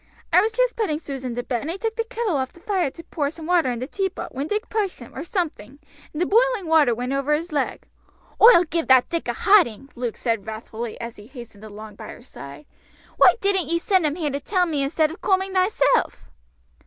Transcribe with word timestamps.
I 0.33 0.41
was 0.41 0.51
just 0.51 0.75
putting 0.75 0.97
Susan 0.97 1.35
to 1.35 1.43
bed, 1.43 1.61
and 1.61 1.69
he 1.69 1.77
took 1.77 1.95
the 1.95 2.03
kettle 2.03 2.35
off 2.37 2.51
the 2.53 2.59
fire 2.59 2.89
to 2.89 3.03
pour 3.03 3.29
some 3.29 3.45
water 3.45 3.69
in 3.69 3.77
the 3.77 3.85
teapot, 3.85 4.33
when 4.33 4.47
Dick 4.47 4.67
pushed 4.67 4.97
him, 4.99 5.13
or 5.13 5.23
something, 5.23 5.77
and 6.11 6.19
the 6.19 6.25
boiling 6.25 6.65
water 6.65 6.95
went 6.95 7.13
over 7.13 7.35
his 7.35 7.51
leg." 7.51 7.87
"Oi'll 8.41 8.63
give 8.63 8.87
that 8.87 9.09
Dick 9.09 9.27
a 9.27 9.33
hiding," 9.33 9.89
Luke 9.93 10.17
said 10.17 10.47
wrathfully 10.47 10.99
as 10.99 11.17
he 11.17 11.27
hastened 11.27 11.63
along 11.63 11.97
by 11.97 12.07
her 12.07 12.23
side. 12.23 12.65
"Why 13.17 13.35
didn't 13.41 13.67
ye 13.69 13.77
send 13.77 14.03
him 14.07 14.15
here 14.15 14.31
to 14.31 14.39
tell 14.39 14.65
me 14.65 14.81
instead 14.81 15.11
of 15.11 15.21
cooming 15.21 15.53
thyself?" 15.53 16.23